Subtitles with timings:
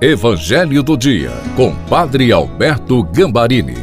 [0.00, 3.74] Evangelho do Dia, com Padre Alberto Gambarini.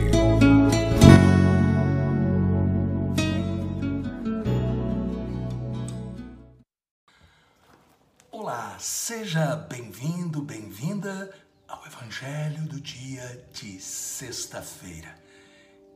[8.32, 11.34] Olá, seja bem-vindo, bem-vinda
[11.68, 15.14] ao Evangelho do Dia de sexta-feira.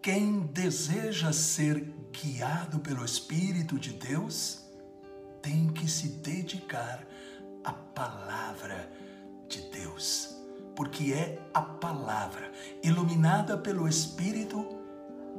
[0.01, 4.65] Quem deseja ser guiado pelo Espírito de Deus
[5.41, 7.07] tem que se dedicar
[7.63, 8.89] à palavra
[9.49, 10.37] de Deus,
[10.75, 12.51] porque é a palavra
[12.83, 14.65] iluminada pelo Espírito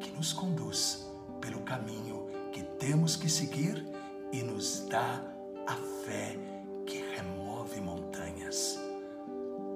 [0.01, 1.07] que nos conduz
[1.41, 3.87] pelo caminho que temos que seguir
[4.33, 5.23] e nos dá
[5.67, 6.37] a fé
[6.85, 8.79] que remove montanhas.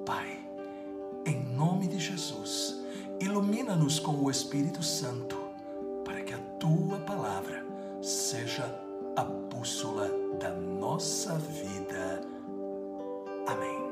[0.04, 0.44] Pai,
[1.24, 2.82] em nome de Jesus,
[3.20, 5.36] ilumina-nos com o Espírito Santo
[6.04, 7.64] para que a tua palavra
[8.02, 8.64] seja
[9.16, 12.20] a bússola da nossa vida.
[13.46, 13.83] Amém.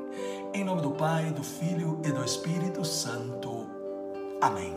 [0.55, 3.67] Em nome do Pai, do Filho e do Espírito Santo.
[4.39, 4.75] Amém.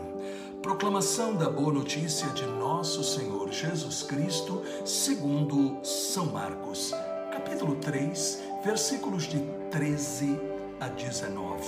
[0.59, 6.95] Proclamação da boa notícia de nosso Senhor Jesus Cristo, segundo São Marcos,
[7.31, 10.39] capítulo 3, versículos de 13
[10.79, 11.61] a 19.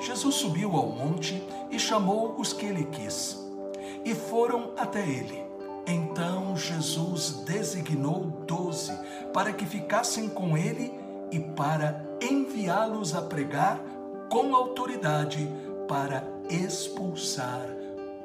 [0.00, 3.38] Jesus subiu ao monte e chamou os que ele quis,
[4.04, 5.42] e foram até ele.
[5.86, 8.92] Então Jesus designou doze
[9.32, 10.92] para que ficassem com ele
[11.32, 13.80] e para enviá-los a pregar
[14.30, 15.48] com autoridade
[15.88, 17.66] para expulsar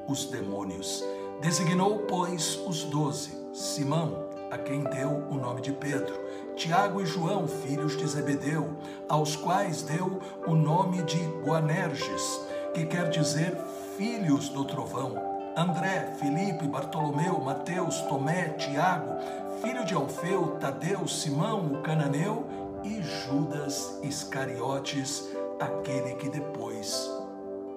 [0.07, 1.03] os demônios.
[1.41, 6.13] Designou, pois, os doze: Simão, a quem deu o nome de Pedro,
[6.55, 8.69] Tiago e João, filhos de Zebedeu,
[9.09, 12.41] aos quais deu o nome de Boanerges,
[12.73, 13.57] que quer dizer
[13.97, 15.35] filhos do trovão.
[15.57, 19.15] André, Felipe, Bartolomeu, Mateus, Tomé, Tiago,
[19.61, 25.28] filho de Alfeu, Tadeu, Simão, o cananeu e Judas Iscariotes,
[25.59, 27.09] aquele que depois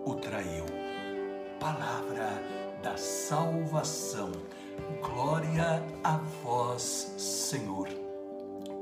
[0.05, 0.67] o traiu.
[1.59, 2.31] Palavra
[2.83, 4.30] da salvação.
[5.02, 7.89] Glória a vós, Senhor.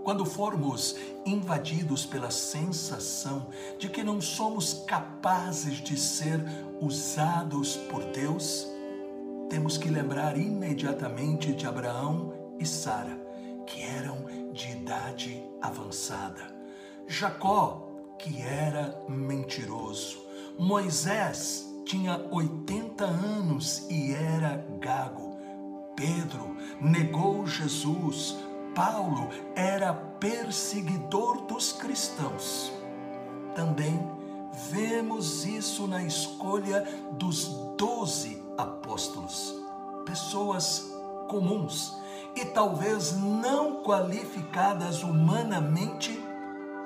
[0.03, 3.47] Quando formos invadidos pela sensação
[3.79, 6.45] de que não somos capazes de ser
[6.81, 8.67] usados por Deus,
[9.49, 13.19] temos que lembrar imediatamente de Abraão e Sara,
[13.67, 16.57] que eram de idade avançada.
[17.07, 20.19] Jacó, que era mentiroso.
[20.59, 25.37] Moisés tinha 80 anos e era gago.
[25.95, 28.37] Pedro negou Jesus.
[28.75, 32.73] Paulo era perseguidor dos cristãos.
[33.55, 34.01] Também
[34.71, 37.45] vemos isso na escolha dos
[37.77, 39.55] doze apóstolos,
[40.07, 40.91] pessoas
[41.29, 41.95] comuns
[42.37, 46.23] e talvez não qualificadas humanamente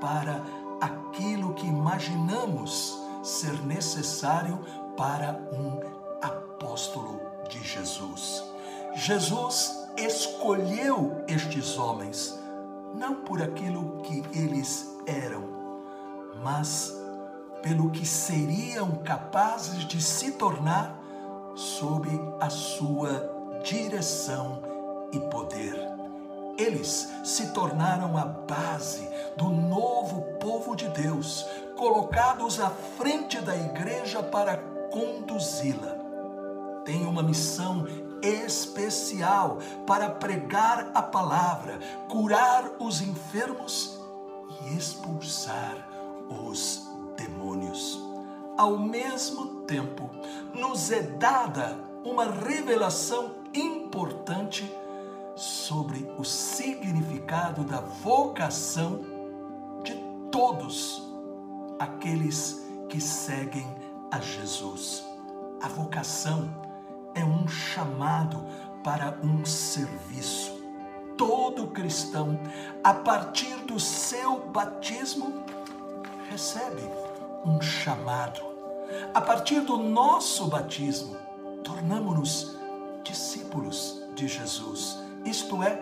[0.00, 0.41] para
[0.81, 4.61] aquilo que imaginamos ser necessário
[4.97, 5.81] para um
[6.22, 8.44] apóstolo de Jesus.
[8.94, 12.38] Jesus escolheu estes homens
[12.94, 15.44] não por aquilo que eles eram,
[16.43, 16.94] mas
[17.61, 20.99] pelo que seriam capazes de se tornar
[21.55, 22.09] sob
[22.41, 24.69] a sua direção
[25.12, 25.75] e poder.
[26.59, 34.22] Eles se tornaram a base do novo povo de Deus, colocados à frente da igreja
[34.22, 34.59] para
[34.91, 35.97] conduzi-la.
[36.84, 37.87] Tem uma missão
[38.22, 41.78] especial para pregar a palavra,
[42.09, 43.99] curar os enfermos
[44.62, 45.88] e expulsar
[46.28, 47.99] os demônios.
[48.59, 50.10] Ao mesmo tempo,
[50.53, 54.70] nos é dada uma revelação importante
[55.41, 59.01] sobre o significado da vocação
[59.83, 59.95] de
[60.31, 61.03] todos
[61.78, 63.67] aqueles que seguem
[64.11, 65.03] a Jesus.
[65.62, 66.50] A vocação
[67.15, 68.45] é um chamado
[68.84, 70.61] para um serviço.
[71.17, 72.39] Todo cristão,
[72.84, 75.43] a partir do seu batismo,
[76.29, 76.82] recebe
[77.47, 78.43] um chamado.
[79.14, 81.17] A partir do nosso batismo,
[81.64, 82.59] tornamos-nos
[83.03, 85.78] discípulos de Jesus isto é,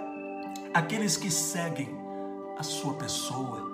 [0.75, 1.97] aqueles que seguem
[2.59, 3.67] a sua pessoa,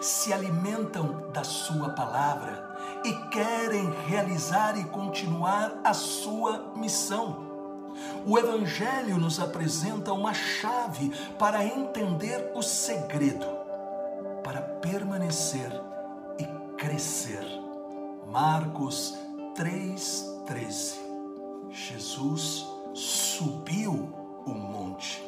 [0.00, 2.70] se alimentam da sua palavra
[3.04, 7.50] e querem realizar e continuar a sua missão.
[8.26, 13.46] O Evangelho nos apresenta uma chave para entender o segredo,
[14.42, 15.70] para permanecer
[16.38, 17.44] e crescer.
[18.28, 19.14] Marcos
[19.54, 20.96] 3,13
[21.70, 25.22] Jesus subiu o monte.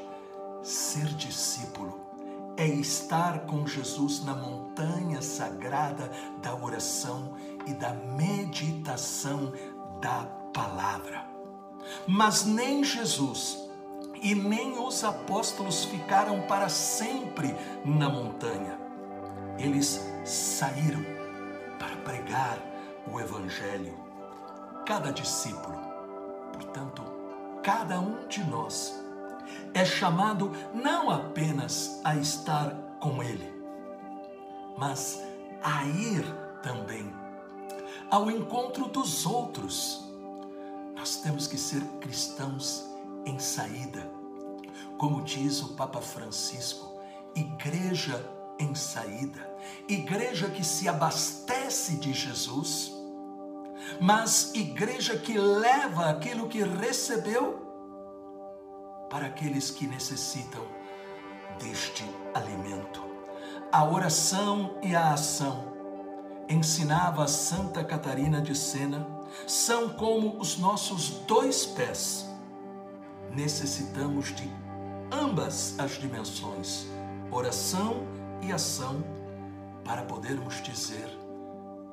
[0.62, 2.00] Ser discípulo
[2.56, 7.34] é estar com Jesus na montanha sagrada da oração
[7.66, 9.52] e da meditação
[10.00, 11.26] da palavra.
[12.06, 13.69] Mas nem Jesus
[14.22, 18.78] e nem os apóstolos ficaram para sempre na montanha.
[19.58, 21.05] Eles saíram
[21.78, 22.58] para pregar
[23.12, 23.94] o Evangelho.
[24.87, 25.78] Cada discípulo,
[26.52, 27.02] portanto,
[27.62, 29.04] cada um de nós,
[29.73, 32.70] é chamado não apenas a estar
[33.00, 33.52] com Ele,
[34.79, 35.20] mas
[35.62, 36.25] a ir
[36.62, 37.12] também
[38.11, 40.05] ao encontro dos outros.
[40.94, 42.85] Nós temos que ser cristãos
[43.26, 44.08] em saída.
[44.99, 47.00] Como diz o Papa Francisco,
[47.35, 48.25] igreja
[48.58, 49.50] em saída,
[49.88, 52.93] igreja que se abastece de Jesus,
[54.00, 57.63] mas igreja que leva aquilo que recebeu
[59.14, 60.64] para aqueles que necessitam
[61.62, 63.00] deste alimento.
[63.70, 65.72] A oração e a ação,
[66.49, 69.06] ensinava Santa Catarina de Sena,
[69.46, 72.28] são como os nossos dois pés
[73.31, 74.50] necessitamos de
[75.12, 76.88] ambas as dimensões,
[77.31, 78.08] oração
[78.43, 79.05] e ação,
[79.84, 81.08] para podermos dizer: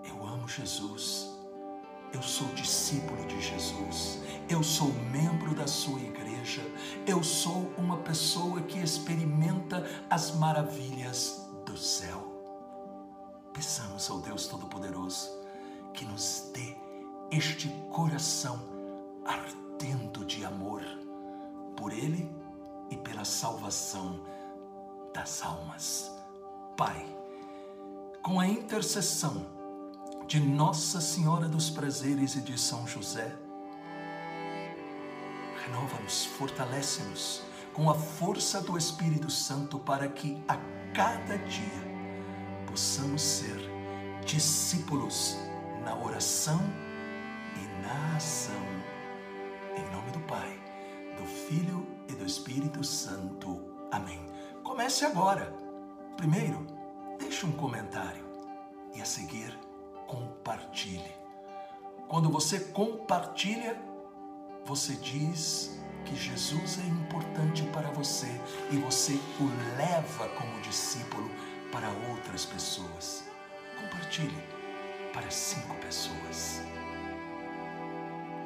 [0.04, 1.31] Eu amo Jesus,
[2.14, 4.20] eu sou discípulo de Jesus,
[4.50, 6.62] eu sou membro da sua igreja,
[7.08, 12.28] eu sou uma pessoa que experimenta as maravilhas do céu.
[13.54, 15.30] Peçamos ao Deus Todo-Poderoso
[15.94, 16.76] que nos dê
[17.32, 18.60] este coração
[19.26, 20.82] ardendo de amor
[21.76, 22.30] por Ele
[22.90, 24.22] e pela salvação
[25.14, 26.12] das almas.
[26.76, 27.06] Pai,
[28.22, 29.61] com a intercessão
[30.32, 33.36] de Nossa Senhora dos Prazeres e de São José,
[35.66, 37.44] renova-nos, fortalece-nos
[37.74, 40.56] com a força do Espírito Santo para que a
[40.94, 41.84] cada dia
[42.66, 43.58] possamos ser
[44.26, 45.36] discípulos
[45.84, 46.62] na oração
[47.58, 48.64] e na ação.
[49.76, 50.62] Em nome do Pai
[51.18, 53.60] do Filho e do Espírito Santo.
[53.92, 54.26] Amém.
[54.64, 55.54] Comece agora.
[56.16, 56.66] Primeiro,
[57.20, 58.26] deixe um comentário
[58.96, 59.60] e a seguir,
[60.12, 61.16] compartilhe.
[62.10, 63.82] Quando você compartilha,
[64.66, 68.28] você diz que Jesus é importante para você
[68.70, 71.30] e você o leva como discípulo
[71.72, 73.24] para outras pessoas.
[73.80, 74.44] Compartilhe
[75.14, 76.62] para cinco pessoas.